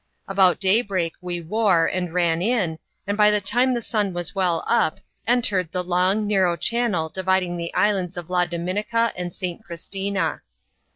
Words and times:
About 0.27 0.59
daybreak 0.59 1.13
we 1.21 1.41
wore, 1.41 1.85
and 1.85 2.11
ran 2.11 2.41
in, 2.41 2.79
and 3.05 3.15
by 3.15 3.29
the 3.29 3.39
time 3.39 3.71
the 3.71 3.83
sun 3.83 4.13
was 4.13 4.33
well 4.33 4.63
up, 4.65 4.99
entered 5.27 5.71
the 5.71 5.83
long, 5.83 6.25
narrow 6.25 6.55
channel 6.55 7.07
dividing 7.07 7.55
the 7.55 7.71
islands 7.75 8.17
of 8.17 8.27
La 8.27 8.47
Dominica 8.47 9.13
and 9.15 9.31
St. 9.31 9.63
Christina. 9.63 10.41